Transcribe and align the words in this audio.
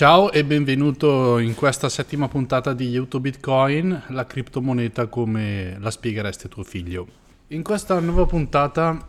Ciao 0.00 0.32
e 0.32 0.46
benvenuto 0.46 1.36
in 1.36 1.54
questa 1.54 1.90
settima 1.90 2.26
puntata 2.26 2.72
di 2.72 2.88
YouTube 2.88 3.28
Bitcoin, 3.28 4.04
la 4.08 4.24
criptomoneta 4.24 5.08
come 5.08 5.76
la 5.78 5.90
spiegheresti 5.90 6.48
tuo 6.48 6.62
figlio. 6.62 7.06
In 7.48 7.62
questa 7.62 8.00
nuova 8.00 8.24
puntata 8.24 9.06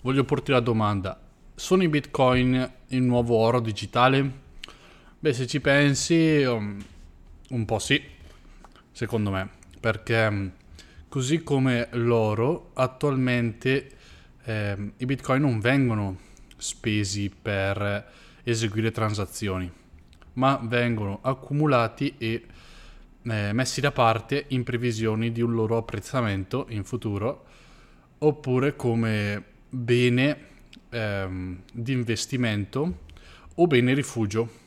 voglio 0.00 0.24
porti 0.24 0.50
la 0.50 0.60
domanda, 0.60 1.20
sono 1.54 1.82
i 1.82 1.90
Bitcoin 1.90 2.72
il 2.86 3.02
nuovo 3.02 3.36
oro 3.36 3.60
digitale? 3.60 4.30
Beh, 5.18 5.34
se 5.34 5.46
ci 5.46 5.60
pensi, 5.60 6.42
um, 6.42 6.82
un 7.50 7.64
po' 7.66 7.78
sì, 7.78 8.02
secondo 8.92 9.30
me, 9.30 9.46
perché 9.78 10.26
um, 10.30 10.50
così 11.06 11.42
come 11.42 11.88
l'oro, 11.90 12.70
attualmente 12.72 13.90
eh, 14.44 14.92
i 14.96 15.04
Bitcoin 15.04 15.42
non 15.42 15.60
vengono 15.60 16.18
spesi 16.56 17.30
per 17.30 18.06
eseguire 18.42 18.90
transazioni 18.90 19.82
ma 20.34 20.60
vengono 20.62 21.18
accumulati 21.22 22.14
e 22.18 22.46
eh, 23.22 23.52
messi 23.52 23.80
da 23.80 23.90
parte 23.90 24.44
in 24.48 24.62
previsione 24.64 25.32
di 25.32 25.40
un 25.40 25.52
loro 25.54 25.76
apprezzamento 25.76 26.66
in 26.68 26.84
futuro 26.84 27.44
oppure 28.18 28.76
come 28.76 29.42
bene 29.68 30.38
ehm, 30.90 31.62
di 31.72 31.92
investimento 31.92 32.98
o 33.54 33.66
bene 33.66 33.94
rifugio. 33.94 34.62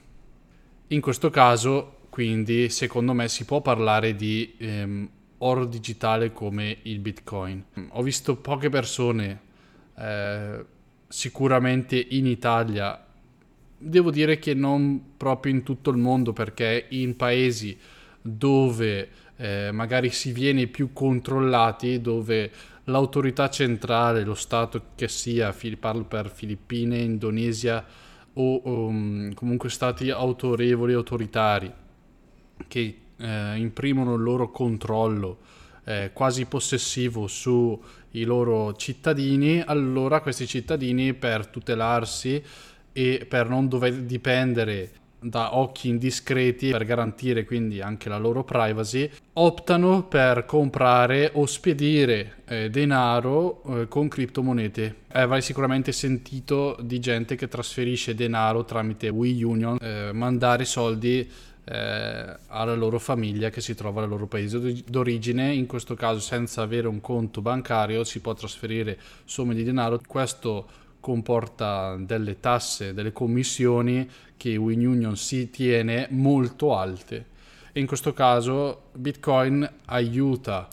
In 0.87 1.01
questo 1.01 1.29
caso, 1.29 1.97
quindi, 2.09 2.69
secondo 2.69 3.13
me 3.13 3.27
si 3.27 3.45
può 3.45 3.61
parlare 3.61 4.15
di 4.15 4.55
ehm, 4.57 5.09
oro 5.39 5.65
digitale 5.65 6.31
come 6.31 6.77
il 6.83 6.99
Bitcoin. 6.99 7.63
Ho 7.89 8.01
visto 8.01 8.35
poche 8.37 8.69
persone, 8.69 9.41
eh, 9.97 10.65
sicuramente 11.07 11.97
in 12.11 12.25
Italia, 12.25 13.05
devo 13.77 14.11
dire 14.11 14.39
che 14.39 14.53
non 14.53 15.13
proprio 15.17 15.53
in 15.53 15.63
tutto 15.63 15.89
il 15.89 15.97
mondo, 15.97 16.33
perché 16.33 16.85
in 16.89 17.15
paesi 17.15 17.77
dove 18.21 19.09
eh, 19.37 19.71
magari 19.71 20.09
si 20.09 20.31
viene 20.31 20.67
più 20.67 20.91
controllati, 20.93 22.01
dove 22.01 22.51
l'autorità 22.85 23.49
centrale, 23.49 24.23
lo 24.23 24.33
Stato 24.33 24.81
che 24.95 25.07
sia, 25.07 25.55
parlo 25.79 26.03
per 26.05 26.31
Filippine, 26.31 26.97
Indonesia 26.97 27.85
o 28.33 28.61
um, 28.63 29.33
comunque 29.33 29.69
stati 29.69 30.09
autorevoli, 30.09 30.93
autoritari, 30.93 31.71
che 32.67 32.97
eh, 33.17 33.55
imprimono 33.57 34.15
il 34.15 34.21
loro 34.21 34.51
controllo 34.51 35.39
eh, 35.83 36.11
quasi 36.13 36.45
possessivo 36.45 37.27
sui 37.27 38.23
loro 38.23 38.75
cittadini, 38.75 39.61
allora 39.65 40.19
questi 40.21 40.45
cittadini 40.45 41.13
per 41.13 41.47
tutelarsi 41.47 42.43
e 42.97 43.27
per 43.29 43.47
non 43.47 43.67
dover 43.67 43.93
dipendere 43.93 44.89
da 45.19 45.55
occhi 45.55 45.89
indiscreti 45.89 46.71
per 46.71 46.83
garantire 46.83 47.45
quindi 47.45 47.79
anche 47.79 48.09
la 48.09 48.17
loro 48.17 48.43
privacy, 48.43 49.07
optano 49.33 50.03
per 50.03 50.45
comprare 50.45 51.29
o 51.33 51.45
spedire 51.45 52.37
eh, 52.47 52.69
denaro 52.71 53.61
eh, 53.81 53.87
con 53.87 54.07
criptomonete. 54.07 54.95
Eh, 55.11 55.19
avrai 55.19 55.43
sicuramente 55.43 55.91
sentito 55.91 56.75
di 56.81 56.99
gente 56.99 57.35
che 57.35 57.47
trasferisce 57.47 58.15
denaro 58.15 58.65
tramite 58.65 59.09
Wii 59.09 59.43
Union, 59.43 59.77
eh, 59.79 60.11
mandare 60.11 60.65
soldi 60.65 61.29
eh, 61.65 62.35
alla 62.47 62.75
loro 62.75 62.97
famiglia 62.97 63.51
che 63.51 63.61
si 63.61 63.75
trova 63.75 64.01
nel 64.01 64.09
loro 64.09 64.25
paese 64.25 64.83
d'origine, 64.87 65.53
in 65.53 65.67
questo 65.67 65.93
caso 65.93 66.19
senza 66.19 66.63
avere 66.63 66.87
un 66.87 66.99
conto 66.99 67.41
bancario 67.41 68.03
si 68.03 68.21
può 68.21 68.33
trasferire 68.33 68.97
somme 69.23 69.53
di 69.53 69.63
denaro. 69.63 70.01
Questo 70.07 70.85
comporta 71.07 71.95
delle 71.95 72.41
tasse, 72.41 72.93
delle 72.93 73.13
commissioni 73.13 74.05
che 74.35 74.57
Win 74.57 74.85
Union 74.85 75.15
si 75.15 75.49
tiene 75.49 76.07
molto 76.09 76.75
alte. 76.75 77.27
E 77.71 77.79
in 77.79 77.87
questo 77.87 78.11
caso 78.11 78.89
Bitcoin 78.91 79.65
aiuta 79.85 80.67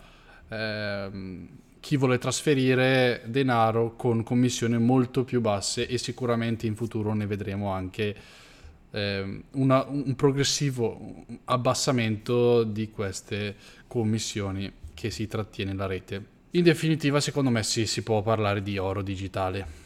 ehm, 0.49 1.49
chi 1.79 1.97
vuole 1.97 2.19
trasferire 2.19 3.23
denaro 3.27 3.95
con 3.95 4.25
commissioni 4.25 4.77
molto 4.77 5.23
più 5.23 5.41
basse 5.41 5.87
e 5.87 5.99
sicuramente 5.99 6.67
in 6.67 6.75
futuro 6.75 7.15
ne 7.15 7.27
vedremo 7.27 7.71
anche 7.71 8.17
eh, 8.91 9.41
una, 9.53 9.85
un 9.87 10.17
progressivo 10.17 11.27
abbassamento 11.45 12.65
di 12.65 12.91
queste 12.91 13.55
commissioni 13.87 14.69
che 14.95 15.11
si 15.11 15.29
trattiene 15.29 15.75
la 15.75 15.87
rete. 15.87 16.25
In 16.51 16.65
definitiva, 16.65 17.21
secondo 17.21 17.51
me 17.51 17.63
sì, 17.63 17.87
si 17.87 18.03
può 18.03 18.21
parlare 18.21 18.63
di 18.63 18.79
oro 18.79 19.01
digitale 19.01 19.83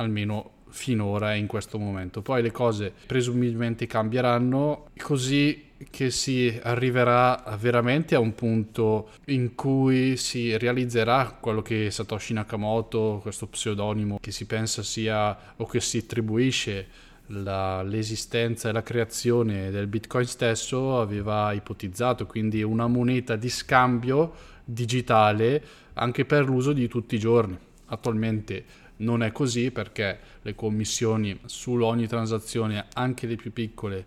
almeno 0.00 0.58
finora 0.70 1.34
in 1.34 1.46
questo 1.46 1.78
momento. 1.78 2.22
Poi 2.22 2.42
le 2.42 2.50
cose 2.50 2.92
presumibilmente 3.06 3.86
cambieranno 3.86 4.86
così 4.96 5.68
che 5.90 6.10
si 6.10 6.58
arriverà 6.62 7.56
veramente 7.58 8.14
a 8.14 8.18
un 8.18 8.34
punto 8.34 9.10
in 9.26 9.54
cui 9.54 10.16
si 10.16 10.56
realizzerà 10.58 11.36
quello 11.40 11.62
che 11.62 11.90
Satoshi 11.90 12.34
Nakamoto, 12.34 13.20
questo 13.22 13.46
pseudonimo 13.46 14.18
che 14.20 14.30
si 14.30 14.44
pensa 14.44 14.82
sia 14.82 15.36
o 15.56 15.66
che 15.66 15.80
si 15.80 15.98
attribuisce 15.98 16.86
la, 17.28 17.82
l'esistenza 17.82 18.68
e 18.68 18.72
la 18.72 18.82
creazione 18.82 19.70
del 19.70 19.86
Bitcoin 19.86 20.26
stesso 20.26 21.00
aveva 21.00 21.52
ipotizzato, 21.52 22.26
quindi 22.26 22.62
una 22.62 22.86
moneta 22.86 23.36
di 23.36 23.48
scambio 23.48 24.32
digitale 24.64 25.62
anche 25.94 26.24
per 26.24 26.44
l'uso 26.44 26.72
di 26.72 26.88
tutti 26.88 27.14
i 27.14 27.18
giorni. 27.18 27.56
Attualmente 27.86 28.64
non 29.00 29.22
è 29.22 29.32
così 29.32 29.70
perché 29.70 30.18
le 30.42 30.54
commissioni 30.54 31.38
su 31.44 31.72
ogni 31.72 32.06
transazione, 32.06 32.86
anche 32.94 33.26
le 33.26 33.36
più 33.36 33.52
piccole, 33.52 34.04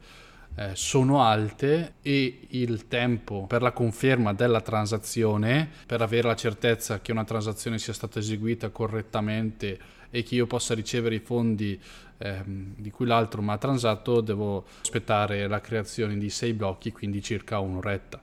eh, 0.56 0.72
sono 0.76 1.24
alte 1.24 1.96
e 2.02 2.42
il 2.50 2.88
tempo 2.88 3.46
per 3.48 3.62
la 3.62 3.72
conferma 3.72 4.34
della 4.34 4.62
transazione, 4.62 5.70
per 5.86 6.02
avere 6.02 6.28
la 6.28 6.36
certezza 6.36 7.02
che 7.02 7.12
una 7.12 7.24
transazione 7.24 7.80
sia 7.80 7.94
stata 7.94 8.20
eseguita 8.20 8.70
correttamente 8.70 9.80
e 10.12 10.22
che 10.22 10.36
io 10.36 10.46
possa 10.46 10.76
ricevere 10.76 11.16
i 11.16 11.20
fondi 11.20 11.80
ehm, 12.20 12.76
di 12.78 12.92
cui 12.92 13.08
l'altro 13.08 13.42
mi 13.42 13.50
ha 13.50 13.58
transato, 13.58 14.22
devo 14.22 14.66
aspettare 14.82 15.48
la 15.48 15.60
creazione 15.60 16.18
di 16.20 16.30
sei 16.30 16.54
blocchi, 16.54 16.92
quindi 16.92 17.22
circa 17.24 17.58
un'oretta. 17.58 18.22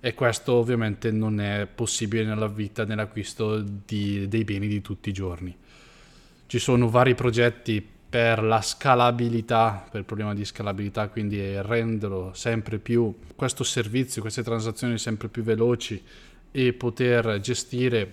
E 0.00 0.14
questo 0.14 0.54
ovviamente 0.54 1.10
non 1.10 1.38
è 1.40 1.66
possibile 1.66 2.24
nella 2.24 2.46
vita, 2.46 2.84
nell'acquisto 2.84 3.60
di, 3.60 4.26
dei 4.28 4.44
beni 4.44 4.68
di 4.68 4.80
tutti 4.80 5.10
i 5.10 5.12
giorni 5.12 5.54
ci 6.48 6.58
sono 6.58 6.88
vari 6.88 7.14
progetti 7.14 7.86
per 8.08 8.42
la 8.42 8.62
scalabilità, 8.62 9.86
per 9.90 10.00
il 10.00 10.06
problema 10.06 10.32
di 10.32 10.46
scalabilità, 10.46 11.08
quindi 11.08 11.38
renderlo 11.60 12.32
sempre 12.32 12.78
più 12.78 13.14
questo 13.36 13.64
servizio, 13.64 14.22
queste 14.22 14.42
transazioni 14.42 14.96
sempre 14.96 15.28
più 15.28 15.42
veloci 15.42 16.02
e 16.50 16.72
poter 16.72 17.38
gestire 17.40 18.10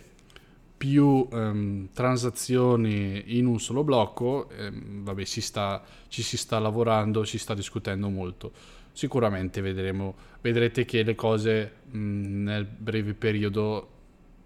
più 0.75 1.25
um, 1.31 1.87
transazioni 1.93 3.37
in 3.37 3.45
un 3.45 3.57
solo 3.61 3.85
blocco, 3.85 4.49
ehm, 4.49 5.05
vabbè, 5.05 5.23
si 5.23 5.39
sta, 5.39 5.81
ci 6.09 6.21
si 6.21 6.35
sta 6.35 6.59
lavorando, 6.59 7.23
si 7.23 7.37
sta 7.37 7.53
discutendo 7.53 8.09
molto. 8.09 8.51
Sicuramente 8.91 9.61
vedremo, 9.61 10.13
vedrete 10.41 10.83
che 10.83 11.03
le 11.03 11.15
cose 11.15 11.71
mh, 11.89 12.43
nel 12.43 12.65
breve 12.65 13.13
periodo 13.13 13.91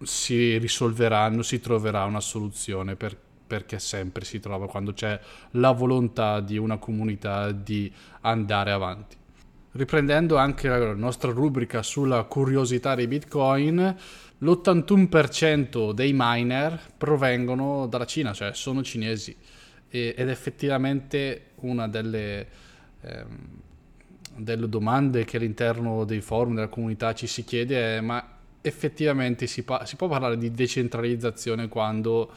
si 0.00 0.56
risolveranno, 0.58 1.42
si 1.42 1.58
troverà 1.58 2.04
una 2.04 2.20
soluzione 2.20 2.94
per 2.94 3.16
perché 3.50 3.80
sempre 3.80 4.24
si 4.24 4.38
trova 4.38 4.68
quando 4.68 4.92
c'è 4.92 5.18
la 5.52 5.72
volontà 5.72 6.38
di 6.38 6.56
una 6.56 6.76
comunità 6.76 7.50
di 7.50 7.92
andare 8.20 8.70
avanti. 8.70 9.16
Riprendendo 9.72 10.36
anche 10.36 10.68
la 10.68 10.94
nostra 10.94 11.32
rubrica 11.32 11.82
sulla 11.82 12.22
curiosità 12.22 12.94
dei 12.94 13.08
bitcoin, 13.08 13.96
l'81% 14.38 15.90
dei 15.90 16.12
miner 16.14 16.80
provengono 16.96 17.88
dalla 17.88 18.06
Cina, 18.06 18.32
cioè 18.32 18.54
sono 18.54 18.84
cinesi 18.84 19.36
ed 19.88 20.28
effettivamente 20.28 21.46
una 21.62 21.88
delle, 21.88 22.46
ehm, 23.00 23.48
delle 24.36 24.68
domande 24.68 25.24
che 25.24 25.38
all'interno 25.38 26.04
dei 26.04 26.20
forum 26.20 26.54
della 26.54 26.68
comunità 26.68 27.14
ci 27.14 27.26
si 27.26 27.42
chiede 27.42 27.96
è 27.96 28.00
ma 28.00 28.24
effettivamente 28.60 29.48
si, 29.48 29.64
pa- 29.64 29.84
si 29.86 29.96
può 29.96 30.06
parlare 30.06 30.38
di 30.38 30.52
decentralizzazione 30.52 31.66
quando 31.66 32.30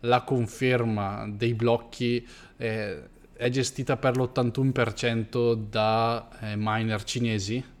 la 0.00 0.22
conferma 0.22 1.28
dei 1.28 1.54
blocchi 1.54 2.26
eh, 2.56 3.02
è 3.32 3.48
gestita 3.48 3.96
per 3.96 4.16
l'81% 4.16 5.54
da 5.54 6.28
eh, 6.40 6.54
miner 6.56 7.02
cinesi. 7.04 7.62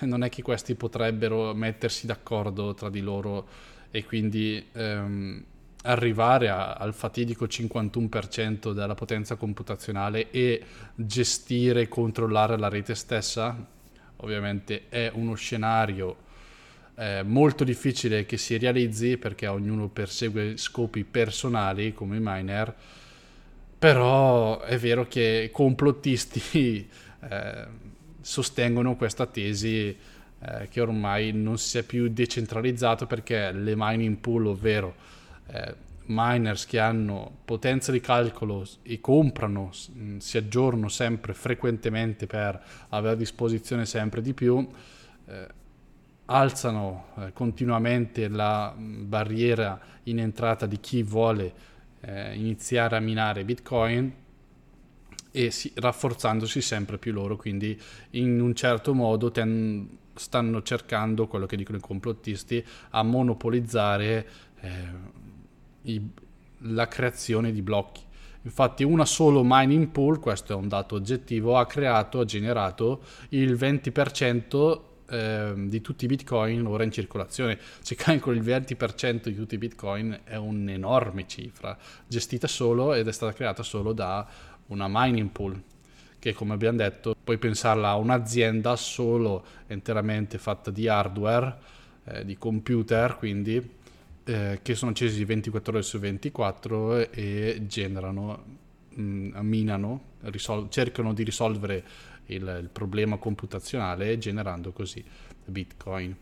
Non 0.00 0.24
è 0.24 0.28
che 0.28 0.42
questi 0.42 0.74
potrebbero 0.74 1.54
mettersi 1.54 2.06
d'accordo 2.06 2.74
tra 2.74 2.90
di 2.90 3.00
loro 3.00 3.46
e 3.92 4.04
quindi 4.04 4.66
ehm, 4.72 5.44
arrivare 5.82 6.48
a, 6.48 6.72
al 6.72 6.92
fatidico 6.92 7.44
51% 7.44 8.72
della 8.72 8.94
potenza 8.94 9.36
computazionale 9.36 10.30
e 10.30 10.64
gestire 10.96 11.82
e 11.82 11.88
controllare 11.88 12.58
la 12.58 12.68
rete 12.68 12.96
stessa. 12.96 13.56
Ovviamente 14.16 14.88
è 14.88 15.12
uno 15.14 15.34
scenario 15.34 16.23
eh, 16.96 17.22
molto 17.24 17.64
difficile 17.64 18.24
che 18.24 18.36
si 18.36 18.56
realizzi 18.56 19.16
perché 19.16 19.46
ognuno 19.46 19.88
persegue 19.88 20.56
scopi 20.56 21.04
personali 21.04 21.92
come 21.92 22.16
i 22.16 22.20
miner, 22.22 22.74
però 23.78 24.60
è 24.60 24.78
vero 24.78 25.06
che 25.06 25.50
complottisti 25.52 26.88
eh, 27.28 27.66
sostengono 28.20 28.96
questa 28.96 29.26
tesi 29.26 29.88
eh, 29.88 30.68
che 30.68 30.80
ormai 30.80 31.32
non 31.32 31.58
si 31.58 31.78
è 31.78 31.82
più 31.82 32.08
decentralizzato 32.08 33.06
perché 33.06 33.52
le 33.52 33.74
mining 33.76 34.16
pool, 34.16 34.46
ovvero 34.46 34.94
eh, 35.48 35.74
miners 36.06 36.66
che 36.66 36.78
hanno 36.78 37.38
potenza 37.44 37.90
di 37.90 38.00
calcolo 38.00 38.66
e 38.82 39.00
comprano, 39.00 39.70
si 40.18 40.36
aggiornano 40.36 40.88
sempre 40.88 41.32
frequentemente 41.32 42.26
per 42.26 42.62
avere 42.90 43.14
a 43.14 43.16
disposizione 43.16 43.86
sempre 43.86 44.20
di 44.20 44.34
più, 44.34 44.66
eh, 45.26 45.62
alzano 46.26 47.06
eh, 47.18 47.32
continuamente 47.32 48.28
la 48.28 48.74
barriera 48.76 49.78
in 50.04 50.18
entrata 50.18 50.66
di 50.66 50.80
chi 50.80 51.02
vuole 51.02 51.52
eh, 52.00 52.34
iniziare 52.34 52.96
a 52.96 53.00
minare 53.00 53.44
Bitcoin 53.44 54.12
e 55.30 55.50
si, 55.50 55.72
rafforzandosi 55.74 56.60
sempre 56.60 56.98
più 56.98 57.12
loro, 57.12 57.36
quindi 57.36 57.78
in 58.10 58.40
un 58.40 58.54
certo 58.54 58.94
modo 58.94 59.30
ten, 59.30 59.98
stanno 60.14 60.62
cercando, 60.62 61.26
quello 61.26 61.46
che 61.46 61.56
dicono 61.56 61.78
i 61.78 61.80
complottisti, 61.80 62.64
a 62.90 63.02
monopolizzare 63.02 64.28
eh, 64.60 64.70
i, 65.82 66.00
la 66.58 66.86
creazione 66.86 67.52
di 67.52 67.62
blocchi. 67.62 68.02
Infatti 68.42 68.84
una 68.84 69.04
solo 69.06 69.42
mining 69.42 69.88
pool, 69.88 70.20
questo 70.20 70.52
è 70.52 70.56
un 70.56 70.68
dato 70.68 70.94
oggettivo, 70.94 71.56
ha 71.56 71.66
creato, 71.66 72.20
ha 72.20 72.24
generato 72.24 73.02
il 73.30 73.54
20% 73.54 74.80
eh, 75.08 75.52
di 75.56 75.80
tutti 75.80 76.04
i 76.04 76.08
bitcoin 76.08 76.66
ora 76.66 76.84
in 76.84 76.92
circolazione. 76.92 77.58
Se 77.80 77.94
calcoli 77.94 78.38
il 78.38 78.44
20% 78.44 79.28
di 79.28 79.34
tutti 79.34 79.54
i 79.54 79.58
bitcoin 79.58 80.20
è 80.24 80.36
un'enorme 80.36 81.26
cifra, 81.26 81.76
gestita 82.06 82.46
solo 82.46 82.94
ed 82.94 83.08
è 83.08 83.12
stata 83.12 83.32
creata 83.32 83.62
solo 83.62 83.92
da 83.92 84.26
una 84.66 84.86
mining 84.88 85.30
pool 85.30 85.62
che 86.24 86.32
come 86.32 86.54
abbiamo 86.54 86.78
detto 86.78 87.14
puoi 87.22 87.36
pensarla 87.36 87.90
a 87.90 87.96
un'azienda 87.96 88.76
solo 88.76 89.44
interamente 89.66 90.38
fatta 90.38 90.70
di 90.70 90.88
hardware, 90.88 91.54
eh, 92.04 92.24
di 92.24 92.38
computer, 92.38 93.18
quindi 93.18 93.62
eh, 94.24 94.60
che 94.62 94.74
sono 94.74 94.92
accesi 94.92 95.22
24 95.22 95.72
ore 95.74 95.82
su 95.82 95.98
24 95.98 97.10
e 97.10 97.62
generano, 97.66 98.42
mh, 98.94 99.02
mm, 99.02 99.36
minano, 99.40 100.00
risol- 100.22 100.70
cercano 100.70 101.12
di 101.12 101.24
risolvere 101.24 101.84
il, 102.26 102.58
il 102.62 102.68
problema 102.72 103.16
computazionale 103.16 104.18
generando 104.18 104.72
così 104.72 105.04
bitcoin. 105.44 106.14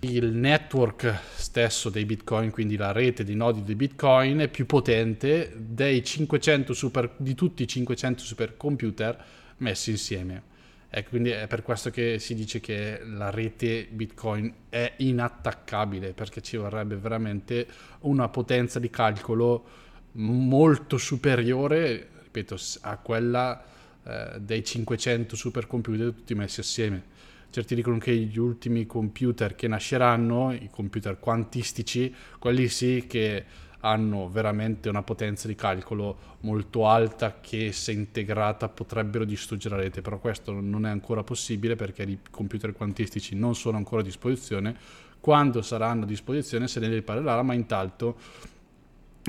Il 0.00 0.26
network 0.26 1.12
stesso 1.34 1.90
dei 1.90 2.04
bitcoin, 2.04 2.50
quindi 2.50 2.76
la 2.76 2.92
rete 2.92 3.24
di 3.24 3.34
nodi 3.34 3.64
di 3.64 3.74
bitcoin, 3.74 4.38
è 4.38 4.48
più 4.48 4.64
potente 4.64 5.52
dei 5.56 6.04
500 6.04 6.72
super, 6.72 7.14
di 7.16 7.34
tutti 7.34 7.64
i 7.64 7.66
500 7.66 8.22
supercomputer 8.22 9.24
messi 9.58 9.90
insieme. 9.90 10.56
E 10.90 11.04
quindi 11.04 11.30
è 11.30 11.46
per 11.46 11.62
questo 11.62 11.90
che 11.90 12.18
si 12.18 12.34
dice 12.34 12.60
che 12.60 13.02
la 13.04 13.28
rete 13.28 13.86
Bitcoin 13.90 14.52
è 14.70 14.94
inattaccabile, 14.98 16.14
perché 16.14 16.40
ci 16.40 16.56
vorrebbe 16.56 16.96
veramente 16.96 17.66
una 18.00 18.28
potenza 18.28 18.78
di 18.78 18.88
calcolo 18.88 19.64
molto 20.12 20.96
superiore, 20.96 22.08
ripeto, 22.22 22.56
a 22.82 22.96
quella 22.96 23.62
eh, 24.08 24.40
dei 24.40 24.64
500 24.64 25.36
supercomputer 25.36 26.12
tutti 26.12 26.34
messi 26.34 26.60
assieme. 26.60 27.16
Certi 27.50 27.74
dicono 27.74 27.98
che 27.98 28.14
gli 28.14 28.38
ultimi 28.38 28.86
computer 28.86 29.54
che 29.54 29.68
nasceranno, 29.68 30.52
i 30.52 30.68
computer 30.70 31.18
quantistici, 31.18 32.14
quelli 32.38 32.68
sì 32.68 33.04
che 33.06 33.44
hanno 33.80 34.28
veramente 34.28 34.88
una 34.88 35.02
potenza 35.02 35.46
di 35.46 35.54
calcolo 35.54 36.36
molto 36.40 36.88
alta 36.88 37.38
che 37.40 37.72
se 37.72 37.92
integrata 37.92 38.68
potrebbero 38.68 39.24
distruggere 39.24 39.76
la 39.76 39.82
rete, 39.82 40.00
però 40.00 40.18
questo 40.18 40.52
non 40.52 40.86
è 40.86 40.90
ancora 40.90 41.22
possibile 41.22 41.76
perché 41.76 42.02
i 42.02 42.18
computer 42.30 42.72
quantistici 42.72 43.34
non 43.34 43.54
sono 43.54 43.76
ancora 43.76 44.00
a 44.00 44.04
disposizione, 44.04 44.76
quando 45.20 45.62
saranno 45.62 46.04
a 46.04 46.06
disposizione 46.06 46.66
se 46.66 46.80
ne 46.80 46.88
riparlerà, 46.88 47.42
ma 47.42 47.54
intanto 47.54 48.16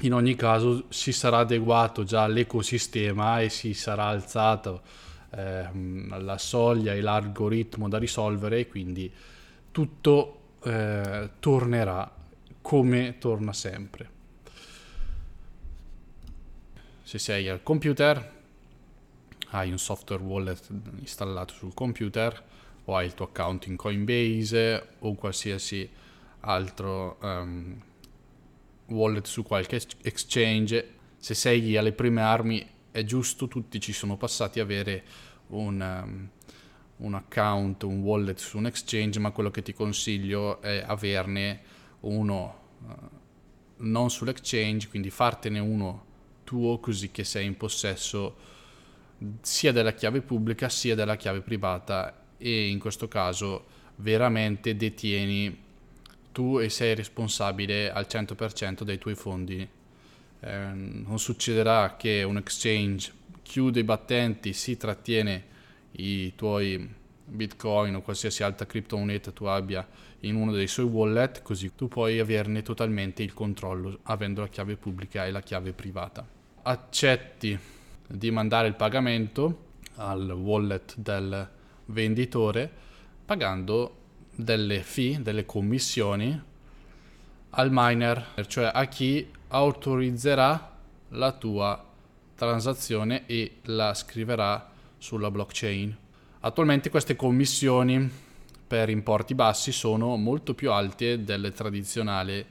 in 0.01 0.13
ogni 0.13 0.35
caso 0.35 0.85
si 0.89 1.11
sarà 1.11 1.39
adeguato 1.39 2.03
già 2.03 2.27
l'ecosistema 2.27 3.41
e 3.41 3.49
si 3.49 3.73
sarà 3.73 4.05
alzato 4.05 4.81
eh, 5.31 5.67
la 6.07 6.37
soglia 6.37 6.93
e 6.93 7.01
l'algoritmo 7.01 7.89
da 7.89 7.97
risolvere 7.97 8.59
e 8.59 8.67
quindi 8.67 9.11
tutto 9.71 10.39
eh, 10.63 11.29
tornerà 11.39 12.11
come 12.61 13.17
torna 13.17 13.53
sempre. 13.53 14.17
Se 17.03 17.17
sei 17.17 17.49
al 17.49 17.63
computer, 17.63 18.37
hai 19.51 19.71
un 19.71 19.79
software 19.79 20.21
wallet 20.21 20.67
installato 20.99 21.53
sul 21.53 21.73
computer 21.73 22.43
o 22.85 22.95
hai 22.95 23.07
il 23.07 23.13
tuo 23.15 23.25
account 23.25 23.65
in 23.65 23.75
Coinbase 23.75 24.89
o 24.99 25.15
qualsiasi 25.15 25.89
altro 26.41 27.17
um, 27.21 27.81
wallet 28.89 29.25
su 29.25 29.43
qualche 29.43 29.81
exchange, 30.01 30.93
se 31.17 31.33
sei 31.33 31.75
alle 31.77 31.93
prime 31.93 32.21
armi 32.21 32.67
è 32.91 33.03
giusto, 33.03 33.47
tutti 33.47 33.79
ci 33.79 33.93
sono 33.93 34.17
passati 34.17 34.59
a 34.59 34.63
avere 34.63 35.03
un, 35.47 35.79
um, 35.79 36.29
un 36.97 37.13
account, 37.13 37.83
un 37.83 38.01
wallet 38.01 38.37
su 38.37 38.57
un 38.57 38.65
exchange, 38.65 39.19
ma 39.19 39.31
quello 39.31 39.51
che 39.51 39.61
ti 39.61 39.73
consiglio 39.73 40.61
è 40.61 40.83
averne 40.85 41.61
uno 42.01 42.59
uh, 42.85 43.17
non 43.77 44.09
sull'exchange, 44.09 44.87
quindi 44.89 45.09
fartene 45.09 45.59
uno 45.59 46.05
tuo 46.43 46.79
così 46.79 47.11
che 47.11 47.23
sei 47.23 47.45
in 47.45 47.57
possesso 47.57 48.35
sia 49.41 49.71
della 49.71 49.93
chiave 49.93 50.21
pubblica 50.21 50.69
sia 50.69 50.95
della 50.95 51.15
chiave 51.15 51.41
privata 51.41 52.25
e 52.37 52.69
in 52.69 52.79
questo 52.79 53.07
caso 53.07 53.65
veramente 53.97 54.75
detieni 54.75 55.67
tu 56.31 56.59
e 56.59 56.69
sei 56.69 56.95
responsabile 56.95 57.91
al 57.91 58.05
100% 58.09 58.83
dei 58.83 58.97
tuoi 58.97 59.15
fondi. 59.15 59.67
Eh, 60.41 60.57
non 60.73 61.19
succederà 61.19 61.95
che 61.97 62.23
un 62.23 62.37
exchange 62.37 63.11
chiude 63.41 63.79
i 63.79 63.83
battenti, 63.83 64.53
si 64.53 64.77
trattiene 64.77 65.43
i 65.93 66.33
tuoi 66.35 66.97
bitcoin 67.25 67.95
o 67.95 68.01
qualsiasi 68.01 68.43
altra 68.43 68.65
criptomoneta 68.65 69.31
tu 69.31 69.45
abbia 69.45 69.87
in 70.21 70.35
uno 70.35 70.51
dei 70.51 70.67
suoi 70.67 70.85
wallet, 70.85 71.41
così 71.41 71.73
tu 71.75 71.87
puoi 71.87 72.19
averne 72.19 72.61
totalmente 72.61 73.23
il 73.23 73.33
controllo 73.33 73.99
avendo 74.03 74.41
la 74.41 74.47
chiave 74.47 74.75
pubblica 74.75 75.25
e 75.25 75.31
la 75.31 75.41
chiave 75.41 75.73
privata 75.73 76.37
accetti 76.63 77.57
di 78.07 78.31
mandare 78.31 78.67
il 78.67 78.75
pagamento 78.75 79.67
al 79.95 80.29
wallet 80.31 80.95
del 80.97 81.47
venditore 81.85 82.71
pagando 83.25 83.97
delle 84.43 84.83
fee, 84.83 85.21
delle 85.21 85.45
commissioni 85.45 86.41
al 87.51 87.69
miner, 87.71 88.35
cioè 88.47 88.71
a 88.73 88.85
chi 88.85 89.29
autorizzerà 89.49 90.77
la 91.09 91.31
tua 91.33 91.85
transazione 92.35 93.25
e 93.25 93.57
la 93.63 93.93
scriverà 93.93 94.71
sulla 94.97 95.29
blockchain. 95.29 95.95
Attualmente 96.41 96.89
queste 96.89 97.17
commissioni 97.17 98.09
per 98.65 98.89
importi 98.89 99.35
bassi 99.35 99.73
sono 99.73 100.15
molto 100.15 100.53
più 100.53 100.71
alte 100.71 101.23
delle 101.23 101.51
tradizionali 101.51 102.45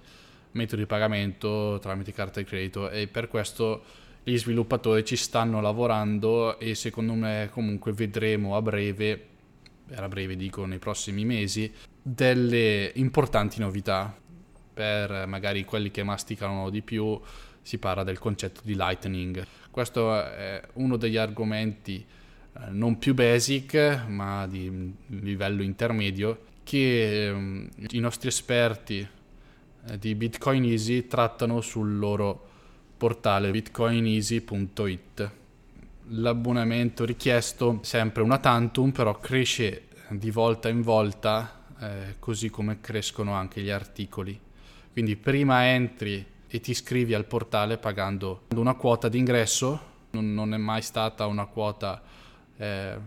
metodi 0.50 0.82
di 0.82 0.86
pagamento 0.86 1.78
tramite 1.80 2.12
carta 2.12 2.40
di 2.40 2.46
credito 2.46 2.90
e 2.90 3.06
per 3.06 3.28
questo 3.28 3.82
gli 4.24 4.36
sviluppatori 4.36 5.04
ci 5.04 5.16
stanno 5.16 5.60
lavorando 5.60 6.58
e 6.58 6.74
secondo 6.74 7.14
me 7.14 7.48
comunque 7.50 7.92
vedremo 7.92 8.56
a 8.56 8.62
breve, 8.62 9.26
a 9.94 10.08
breve 10.08 10.36
dico 10.36 10.64
nei 10.64 10.78
prossimi 10.78 11.24
mesi, 11.24 11.72
delle 12.02 12.90
importanti 12.94 13.60
novità. 13.60 14.16
Per 14.74 15.26
magari 15.26 15.64
quelli 15.64 15.90
che 15.90 16.04
masticano 16.04 16.70
di 16.70 16.82
più 16.82 17.20
si 17.62 17.78
parla 17.78 18.04
del 18.04 18.18
concetto 18.18 18.60
di 18.62 18.76
lightning. 18.76 19.44
Questo 19.70 20.24
è 20.24 20.60
uno 20.74 20.96
degli 20.96 21.16
argomenti 21.16 22.04
eh, 22.58 22.70
non 22.70 22.98
più 22.98 23.14
basic 23.14 24.04
ma 24.08 24.46
di 24.46 24.94
livello 25.06 25.62
intermedio 25.62 26.46
che 26.64 27.26
ehm, 27.26 27.68
i 27.90 27.98
nostri 27.98 28.28
esperti 28.28 29.06
eh, 29.86 29.98
di 29.98 30.14
Bitcoin 30.14 30.64
Easy 30.64 31.06
trattano 31.06 31.60
sul 31.60 31.98
loro 31.98 32.46
portale 32.96 33.50
bitcoineasy.it. 33.50 35.30
L'abbonamento 36.10 37.04
richiesto 37.04 37.80
sempre 37.82 38.22
una 38.22 38.38
tantum, 38.38 38.92
però 38.92 39.18
cresce 39.18 39.88
di 40.08 40.30
volta 40.30 40.70
in 40.70 40.80
volta, 40.80 41.64
eh, 41.80 42.16
così 42.18 42.48
come 42.48 42.80
crescono 42.80 43.34
anche 43.34 43.60
gli 43.60 43.68
articoli. 43.68 44.38
Quindi 44.90 45.16
prima 45.16 45.66
entri 45.66 46.24
e 46.46 46.60
ti 46.60 46.70
iscrivi 46.70 47.12
al 47.12 47.26
portale 47.26 47.76
pagando 47.76 48.44
una 48.54 48.74
quota 48.74 49.10
d'ingresso, 49.10 49.80
non, 50.12 50.32
non 50.32 50.54
è 50.54 50.56
mai 50.56 50.80
stata 50.80 51.26
una 51.26 51.44
quota, 51.44 52.00
eh, 52.56 52.98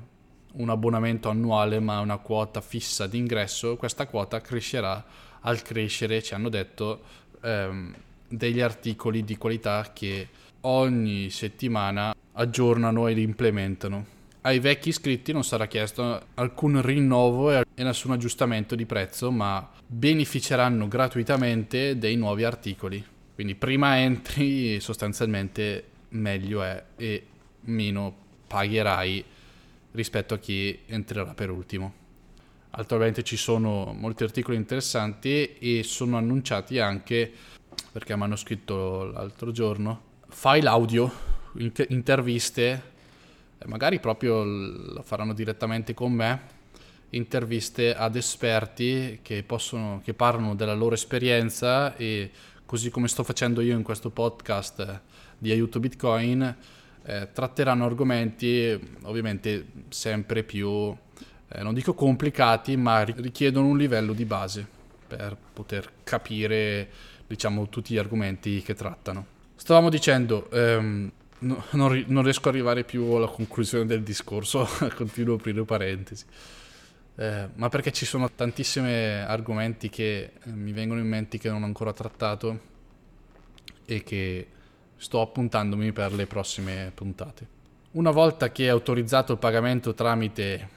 un 0.54 0.70
abbonamento 0.70 1.30
annuale, 1.30 1.80
ma 1.80 2.00
una 2.02 2.18
quota 2.18 2.62
fissa 2.62 3.08
d'ingresso. 3.08 3.78
Questa 3.78 4.06
quota 4.06 4.42
crescerà 4.42 5.04
al 5.40 5.64
crescere, 5.64 6.22
ci 6.22 6.36
hanno 6.36 6.50
detto, 6.50 7.02
ehm, 7.42 7.96
degli 8.28 8.62
articoli 8.62 9.24
di 9.24 9.38
qualità 9.38 9.90
che 9.92 10.30
ogni 10.62 11.30
settimana 11.30 12.16
aggiornano 12.34 13.08
ed 13.08 13.18
implementano. 13.18 14.06
ai 14.42 14.60
vecchi 14.60 14.90
iscritti 14.90 15.32
non 15.32 15.44
sarà 15.44 15.68
chiesto 15.68 16.20
alcun 16.36 16.82
rinnovo 16.82 17.52
e 17.52 17.66
nessun 17.76 18.12
aggiustamento 18.12 18.76
di 18.76 18.86
prezzo, 18.86 19.32
ma 19.32 19.70
beneficeranno 19.86 20.88
gratuitamente 20.88 21.98
dei 21.98 22.16
nuovi 22.16 22.44
articoli. 22.44 23.04
Quindi 23.34 23.56
prima 23.56 24.00
entri 24.00 24.80
sostanzialmente 24.80 25.84
meglio 26.10 26.64
è 26.64 26.84
e 26.98 27.26
meno 27.62 28.14
pagherai 28.48 29.24
rispetto 29.92 30.34
a 30.34 30.40
chi 30.40 30.80
entrerà 30.88 31.34
per 31.34 31.50
ultimo. 31.50 32.00
Attualmente 32.72 33.24
ci 33.24 33.36
sono 33.36 33.94
molti 33.98 34.24
articoli 34.24 34.58
interessanti 34.58 35.58
e 35.58 35.84
sono 35.84 36.18
annunciati 36.18 36.80
anche, 36.80 37.32
perché 37.92 38.16
mi 38.16 38.24
hanno 38.24 38.38
scritto 38.38 39.04
l'altro 39.04 39.52
giorno, 39.52 40.10
file 40.32 40.68
audio, 40.68 41.12
interviste, 41.90 42.90
magari 43.66 44.00
proprio 44.00 44.44
lo 44.44 45.02
faranno 45.04 45.34
direttamente 45.34 45.94
con 45.94 46.12
me, 46.12 46.42
interviste 47.10 47.94
ad 47.94 48.16
esperti 48.16 49.20
che, 49.22 49.44
possono, 49.44 50.02
che 50.04 50.14
parlano 50.14 50.56
della 50.56 50.74
loro 50.74 50.96
esperienza 50.96 51.96
e 51.96 52.32
così 52.66 52.90
come 52.90 53.08
sto 53.08 53.24
facendo 53.24 53.62
io 53.62 53.76
in 53.76 53.84
questo 53.84 54.10
podcast 54.10 55.02
di 55.38 55.52
aiuto 55.52 55.80
Bitcoin, 55.80 56.56
eh, 57.04 57.30
tratteranno 57.34 57.86
argomenti 57.86 58.80
ovviamente 59.04 59.66
sempre 59.90 60.44
più, 60.44 60.96
eh, 61.50 61.62
non 61.62 61.74
dico 61.74 61.94
complicati, 61.94 62.78
ma 62.78 63.04
richiedono 63.04 63.68
un 63.68 63.78
livello 63.78 64.14
di 64.14 64.26
base 64.26 64.66
per 65.08 65.36
poter 65.54 65.92
capire 66.04 66.90
diciamo 67.28 67.68
tutti 67.68 67.94
gli 67.94 67.98
argomenti 67.98 68.62
che 68.62 68.74
trattano. 68.74 69.31
Stavamo 69.62 69.90
dicendo, 69.90 70.50
ehm, 70.50 71.12
no, 71.42 71.64
non, 71.74 72.04
non, 72.08 72.24
riesco 72.24 72.50
ad 72.50 72.56
arrivare 72.56 72.84
più 72.84 73.04
alla 73.12 73.28
conclusione 73.28 73.86
del 73.86 74.02
discorso, 74.02 74.68
continuo 74.98 75.36
a 75.36 75.38
aprire 75.38 75.64
parentesi. 75.66 76.26
Eh, 77.16 77.48
ma 77.54 77.70
perché 77.70 77.92
ci 77.92 78.08
sono 78.08 78.32
tantissimi 78.32 78.92
argomenti 78.92 79.88
che 79.92 80.32
eh, 80.44 80.50
mi 80.50 80.72
vengono 80.72 81.00
in 81.00 81.08
mente 81.08 81.38
che 81.38 81.48
non 81.48 81.62
ho 81.62 81.66
ancora 81.66 81.94
trattato 81.94 82.60
e 83.86 84.02
che 84.02 84.48
sto 84.96 85.22
appuntandomi 85.22 85.92
per 85.92 86.12
le 86.14 86.26
prossime 86.26 86.92
puntate. 86.96 87.48
Una 87.92 88.10
volta 88.10 88.52
che 88.52 88.64
hai 88.64 88.70
autorizzato 88.70 89.34
il 89.34 89.38
pagamento 89.38 89.94
tramite 89.94 90.70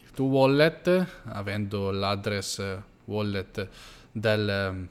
il 0.00 0.10
tuo 0.12 0.26
wallet, 0.26 1.06
avendo 1.24 1.90
l'address 1.90 2.78
wallet 3.06 3.68
del, 4.12 4.88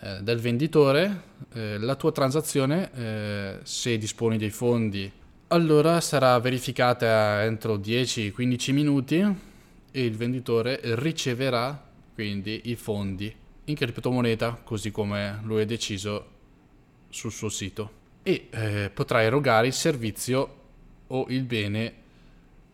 eh, 0.00 0.20
del 0.22 0.38
venditore, 0.38 1.22
eh, 1.52 1.78
la 1.78 1.94
tua 1.94 2.12
transazione, 2.12 2.90
eh, 2.94 3.58
se 3.62 3.98
disponi 3.98 4.38
dei 4.38 4.50
fondi, 4.50 5.10
allora 5.48 6.00
sarà 6.00 6.38
verificata 6.38 7.44
entro 7.44 7.76
10-15 7.76 8.72
minuti 8.72 9.36
e 9.90 10.04
il 10.04 10.16
venditore 10.16 10.80
riceverà 10.82 11.90
quindi 12.14 12.62
i 12.64 12.76
fondi 12.76 13.34
in 13.64 13.74
criptomoneta 13.74 14.60
così 14.64 14.90
come 14.90 15.40
lui 15.44 15.62
ha 15.62 15.66
deciso 15.66 16.26
sul 17.10 17.30
suo 17.30 17.48
sito. 17.48 18.00
E 18.22 18.48
eh, 18.50 18.90
potrà 18.92 19.22
erogare 19.22 19.66
il 19.66 19.72
servizio 19.72 20.60
o 21.08 21.26
il 21.28 21.44
bene 21.44 21.94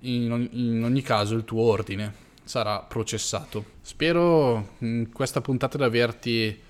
in 0.01 0.31
ogni, 0.31 0.49
in 0.53 0.85
ogni 0.85 1.03
caso 1.03 1.35
il 1.35 1.45
tuo 1.45 1.63
ordine 1.63 2.27
sarà 2.45 2.81
processato. 2.81 3.65
Spero 3.83 4.77
in 4.79 5.11
questa 5.13 5.41
puntata 5.41 5.77
di 5.77 5.85
averti 5.85 6.61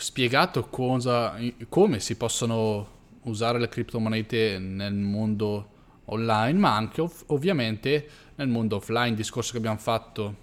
spiegato 0.00 0.68
cosa, 0.68 1.36
come 1.68 2.00
si 2.00 2.16
possono 2.16 2.98
usare 3.24 3.58
le 3.58 3.68
criptomonete 3.68 4.58
nel 4.58 4.94
mondo 4.94 5.68
online, 6.06 6.58
ma 6.58 6.74
anche 6.74 7.02
ov- 7.02 7.24
ovviamente 7.26 8.08
nel 8.36 8.48
mondo 8.48 8.76
offline, 8.76 9.10
il 9.10 9.14
discorso 9.14 9.52
che 9.52 9.58
abbiamo 9.58 9.76
fatto 9.76 10.36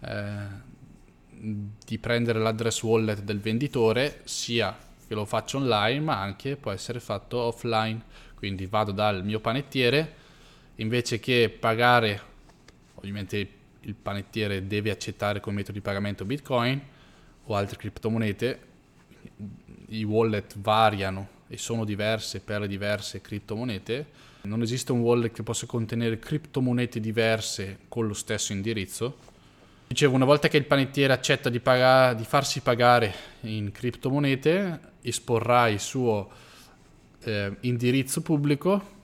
eh, 0.00 0.64
di 1.28 1.98
prendere 1.98 2.38
l'address 2.38 2.82
wallet 2.82 3.20
del 3.20 3.38
venditore, 3.38 4.22
sia 4.24 4.74
che 5.06 5.14
lo 5.14 5.26
faccio 5.26 5.58
online, 5.58 6.00
ma 6.00 6.20
anche 6.20 6.56
può 6.56 6.70
essere 6.70 6.98
fatto 6.98 7.38
offline. 7.38 8.02
Quindi 8.34 8.66
vado 8.66 8.92
dal 8.92 9.24
mio 9.24 9.40
panettiere, 9.40 10.14
invece 10.76 11.20
che 11.20 11.54
pagare, 11.58 12.20
ovviamente 12.94 13.50
il 13.80 13.94
panettiere 13.94 14.66
deve 14.66 14.90
accettare 14.90 15.40
come 15.40 15.56
metodo 15.56 15.78
di 15.78 15.84
pagamento 15.84 16.24
Bitcoin 16.24 16.80
o 17.44 17.54
altre 17.54 17.76
criptomonete, 17.76 18.74
i 19.88 20.04
wallet 20.04 20.58
variano 20.58 21.28
e 21.48 21.58
sono 21.58 21.84
diverse 21.84 22.40
per 22.40 22.60
le 22.60 22.68
diverse 22.68 23.20
criptomonete 23.20 24.24
non 24.46 24.62
esiste 24.62 24.92
un 24.92 25.00
wallet 25.00 25.32
che 25.32 25.42
possa 25.42 25.66
contenere 25.66 26.18
criptomonete 26.18 27.00
diverse 27.00 27.80
con 27.88 28.06
lo 28.06 28.14
stesso 28.14 28.52
indirizzo. 28.52 29.34
Dicevo, 29.88 30.14
una 30.14 30.24
volta 30.24 30.48
che 30.48 30.56
il 30.56 30.64
panettiere 30.64 31.12
accetta 31.12 31.48
di, 31.48 31.60
pagare, 31.60 32.16
di 32.16 32.24
farsi 32.24 32.60
pagare 32.60 33.12
in 33.42 33.70
criptomonete, 33.70 34.80
esporrà 35.02 35.68
il 35.68 35.80
suo 35.80 36.28
eh, 37.22 37.56
indirizzo 37.60 38.22
pubblico 38.22 38.94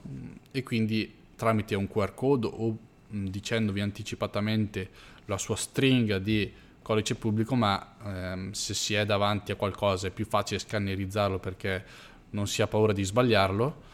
e 0.51 0.63
quindi 0.63 1.13
tramite 1.35 1.75
un 1.75 1.87
QR 1.87 2.13
code 2.13 2.47
o 2.47 2.77
dicendovi 3.07 3.79
anticipatamente 3.79 4.89
la 5.25 5.37
sua 5.37 5.55
stringa 5.55 6.19
di 6.19 6.51
codice 6.83 7.15
pubblico, 7.15 7.55
ma 7.55 7.95
ehm, 8.05 8.51
se 8.51 8.75
si 8.75 8.93
è 8.93 9.05
davanti 9.05 9.51
a 9.51 9.55
qualcosa 9.55 10.07
è 10.07 10.11
più 10.11 10.25
facile 10.25 10.59
scannerizzarlo 10.59 11.39
perché 11.39 11.83
non 12.31 12.45
si 12.45 12.61
ha 12.61 12.67
paura 12.67 12.93
di 12.93 13.03
sbagliarlo 13.03 13.91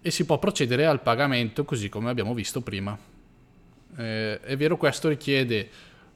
e 0.00 0.10
si 0.10 0.24
può 0.24 0.38
procedere 0.38 0.86
al 0.86 1.02
pagamento 1.02 1.64
così 1.64 1.90
come 1.90 2.08
abbiamo 2.08 2.32
visto 2.32 2.62
prima. 2.62 2.96
Eh, 3.96 4.40
è 4.40 4.56
vero, 4.56 4.76
questo 4.78 5.08
richiede 5.08 5.68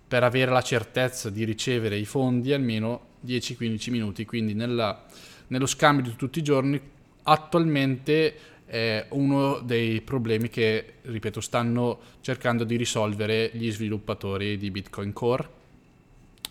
per 0.06 0.22
avere 0.22 0.50
la 0.50 0.62
certezza 0.62 1.28
di 1.28 1.44
ricevere 1.44 1.96
i 1.96 2.04
fondi 2.04 2.52
almeno 2.52 3.08
10-15 3.26 3.90
minuti, 3.90 4.24
quindi 4.24 4.54
nella, 4.54 5.04
nello 5.48 5.66
scambio 5.66 6.04
di 6.04 6.16
tutti 6.16 6.38
i 6.38 6.42
giorni 6.42 6.80
attualmente 7.24 8.36
è 8.64 9.06
uno 9.10 9.58
dei 9.58 10.00
problemi 10.00 10.48
che, 10.48 10.94
ripeto, 11.02 11.40
stanno 11.40 11.98
cercando 12.20 12.64
di 12.64 12.76
risolvere 12.76 13.50
gli 13.52 13.70
sviluppatori 13.70 14.56
di 14.56 14.70
Bitcoin 14.70 15.12
Core 15.12 15.60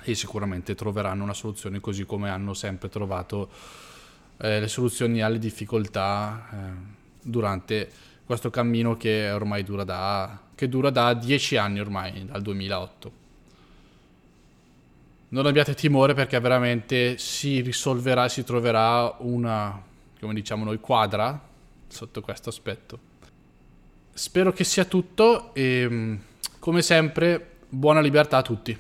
e 0.04 0.16
sicuramente 0.16 0.76
troveranno 0.76 1.24
una 1.24 1.34
soluzione 1.34 1.80
così 1.80 2.06
come 2.06 2.30
hanno 2.30 2.54
sempre 2.54 2.90
trovato 2.90 3.50
eh, 4.38 4.60
le 4.60 4.68
soluzioni 4.68 5.22
alle 5.22 5.40
difficoltà. 5.40 6.48
Eh, 6.52 7.00
durante 7.22 7.90
questo 8.26 8.50
cammino 8.50 8.98
che 8.98 9.30
ormai 9.30 9.64
dura 9.64 9.84
da, 9.84 10.40
che 10.56 10.68
dura 10.68 10.90
da 10.90 11.14
10 11.14 11.58
anni 11.58 11.80
ormai, 11.80 12.26
dal 12.26 12.42
2008. 12.42 13.20
Non 15.30 15.46
abbiate 15.46 15.74
timore 15.76 16.14
perché 16.14 16.40
veramente 16.40 17.18
si 17.18 17.62
risolverà, 17.62 18.28
si 18.28 18.44
troverà 18.44 19.16
una, 19.20 19.82
come 20.20 20.34
diciamo 20.34 20.66
noi, 20.66 20.80
quadra 20.80 21.40
sotto 21.88 22.22
questo 22.22 22.50
aspetto. 22.50 23.10
Spero 24.14 24.52
che 24.52 24.66
sia 24.66 24.84
tutto 24.86 25.54
e 25.54 26.18
come 26.60 26.82
sempre 26.82 27.58
buona 27.70 28.02
libertà 28.02 28.38
a 28.38 28.42
tutti. 28.42 28.78